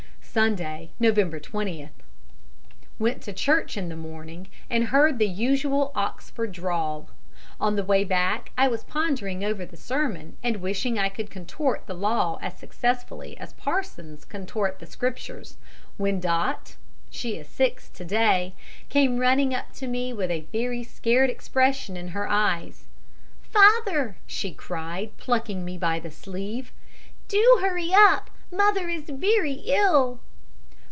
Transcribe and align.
"Sunday, 0.33 0.91
November 0.97 1.41
20th. 1.41 1.89
Went 2.99 3.21
to 3.23 3.33
church 3.33 3.75
in 3.75 3.89
the 3.89 3.97
morning 3.97 4.47
and 4.69 4.85
heard 4.85 5.19
the 5.19 5.27
usual 5.27 5.91
Oxford 5.93 6.53
drawl. 6.53 7.09
On 7.59 7.75
the 7.75 7.83
way 7.83 8.05
back 8.05 8.53
I 8.57 8.69
was 8.69 8.85
pondering 8.85 9.43
over 9.43 9.65
the 9.65 9.75
sermon 9.75 10.37
and 10.41 10.61
wishing 10.61 10.97
I 10.97 11.09
could 11.09 11.29
contort 11.29 11.85
the 11.85 11.93
Law 11.93 12.39
as 12.41 12.57
successfully 12.57 13.37
as 13.39 13.51
parsons 13.51 14.23
contort 14.23 14.79
the 14.79 14.85
Scriptures, 14.85 15.57
when 15.97 16.21
Dot 16.21 16.77
she 17.09 17.35
is 17.37 17.49
six 17.49 17.89
to 17.89 18.05
day 18.05 18.55
came 18.87 19.17
running 19.19 19.53
up 19.53 19.73
to 19.73 19.85
me 19.87 20.13
with 20.13 20.31
a 20.31 20.47
very 20.53 20.81
scared 20.81 21.29
expression 21.29 21.97
in 21.97 22.07
her 22.07 22.29
eyes. 22.29 22.85
'Father,' 23.43 24.15
she 24.25 24.53
cried, 24.53 25.09
plucking 25.17 25.65
me 25.65 25.77
by 25.77 25.99
the 25.99 26.09
sleeve, 26.09 26.71
'do 27.27 27.57
hurry 27.59 27.89
up. 27.93 28.29
Mother 28.53 28.89
is 28.89 29.03
very 29.09 29.63
ill.' 29.65 30.19